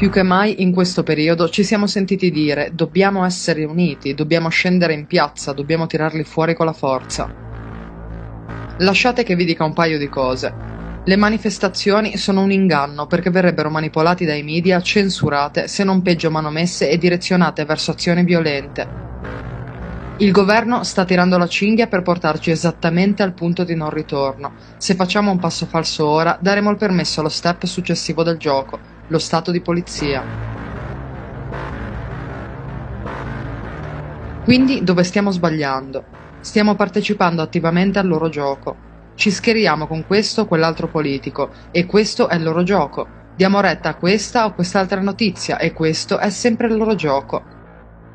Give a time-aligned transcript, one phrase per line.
[0.00, 4.94] Più che mai in questo periodo ci siamo sentiti dire dobbiamo essere uniti, dobbiamo scendere
[4.94, 7.30] in piazza, dobbiamo tirarli fuori con la forza.
[8.78, 10.54] Lasciate che vi dica un paio di cose.
[11.04, 16.88] Le manifestazioni sono un inganno perché verrebbero manipolati dai media, censurate, se non peggio manomesse
[16.88, 18.88] e direzionate verso azioni violente.
[20.16, 24.52] Il governo sta tirando la cinghia per portarci esattamente al punto di non ritorno.
[24.78, 29.18] Se facciamo un passo falso ora, daremo il permesso allo step successivo del gioco, lo
[29.18, 30.24] stato di polizia.
[34.42, 36.04] Quindi dove stiamo sbagliando?
[36.40, 38.76] Stiamo partecipando attivamente al loro gioco.
[39.14, 43.08] Ci schieriamo con questo o quell'altro politico e questo è il loro gioco.
[43.34, 47.44] Diamo retta a questa o quest'altra notizia e questo è sempre il loro gioco.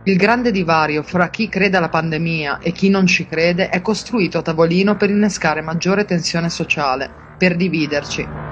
[0.03, 4.37] Il grande divario fra chi crede alla pandemia e chi non ci crede è costruito
[4.37, 8.44] a tavolino per innescare maggiore tensione sociale, per dividerci.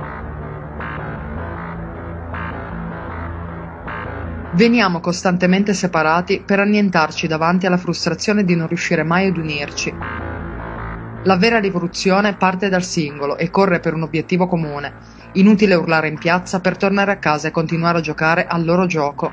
[4.56, 9.92] Veniamo costantemente separati per annientarci davanti alla frustrazione di non riuscire mai ad unirci.
[11.24, 14.94] La vera rivoluzione parte dal singolo e corre per un obiettivo comune.
[15.34, 19.32] Inutile urlare in piazza per tornare a casa e continuare a giocare al loro gioco.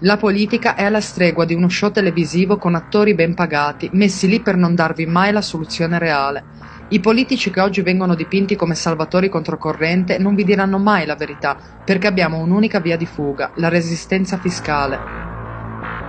[0.00, 4.40] La politica è alla stregua di uno show televisivo con attori ben pagati, messi lì
[4.40, 6.46] per non darvi mai la soluzione reale.
[6.94, 11.56] I politici che oggi vengono dipinti come salvatori controcorrente non vi diranno mai la verità,
[11.84, 14.96] perché abbiamo un'unica via di fuga, la resistenza fiscale.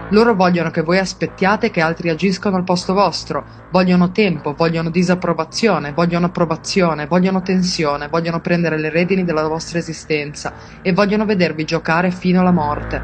[0.10, 5.92] Loro vogliono che voi aspettiate che altri agiscano al posto vostro, vogliono tempo, vogliono disapprovazione,
[5.92, 12.12] vogliono approvazione, vogliono tensione, vogliono prendere le redini della vostra esistenza e vogliono vedervi giocare
[12.12, 13.02] fino alla morte.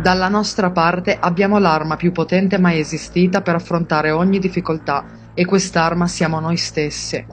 [0.00, 6.06] Dalla nostra parte abbiamo l'arma più potente mai esistita per affrontare ogni difficoltà e quest'arma
[6.06, 7.24] siamo noi stessi.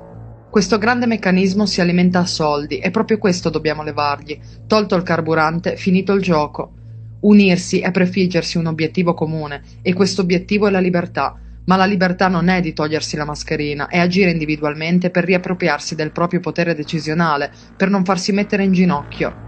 [0.50, 4.40] Questo grande meccanismo si alimenta a soldi e proprio questo dobbiamo levargli.
[4.66, 6.74] Tolto il carburante, finito il gioco.
[7.20, 11.38] Unirsi è prefiggersi un obiettivo comune e questo obiettivo è la libertà.
[11.66, 16.12] Ma la libertà non è di togliersi la mascherina, è agire individualmente per riappropriarsi del
[16.12, 19.47] proprio potere decisionale, per non farsi mettere in ginocchio.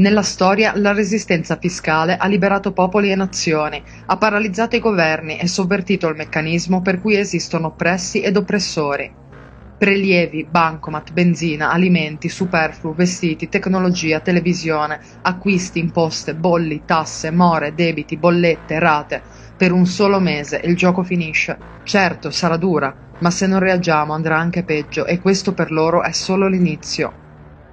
[0.00, 5.46] Nella storia la resistenza fiscale ha liberato popoli e nazioni, ha paralizzato i governi e
[5.46, 9.14] sovvertito il meccanismo per cui esistono oppressi ed oppressori.
[9.76, 18.78] Prelievi, bancomat, benzina, alimenti, superfluo, vestiti, tecnologia, televisione, acquisti, imposte, bolli, tasse, more, debiti, bollette,
[18.78, 19.24] rate.
[19.54, 21.66] Per un solo mese il gioco finisce.
[21.82, 26.12] Certo, sarà dura, ma se non reagiamo andrà anche peggio e questo per loro è
[26.12, 27.18] solo l'inizio.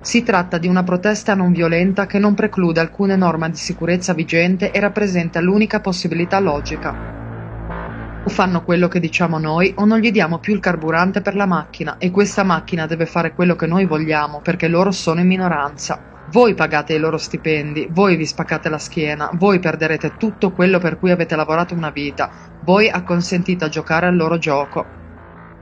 [0.05, 4.69] Si tratta di una protesta non violenta che non preclude alcune norme di sicurezza vigente
[4.69, 8.21] e rappresenta l'unica possibilità logica.
[8.23, 11.47] O fanno quello che diciamo noi o non gli diamo più il carburante per la
[11.47, 15.99] macchina e questa macchina deve fare quello che noi vogliamo perché loro sono in minoranza.
[16.29, 20.99] Voi pagate i loro stipendi, voi vi spaccate la schiena, voi perderete tutto quello per
[20.99, 22.29] cui avete lavorato una vita,
[22.63, 25.04] voi acconsentite a giocare al loro gioco.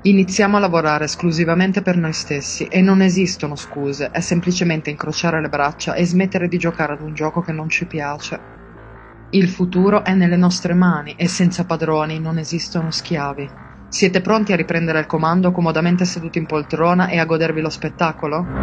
[0.06, 5.50] Iniziamo a lavorare esclusivamente per noi stessi e non esistono scuse, è semplicemente incrociare le
[5.50, 8.46] braccia e smettere di giocare ad un gioco che non ci piace.
[9.30, 13.52] Il futuro è nelle nostre mani e senza padroni non esistono schiavi.
[13.88, 18.53] Siete pronti a riprendere il comando comodamente seduti in poltrona e a godervi lo spettacolo?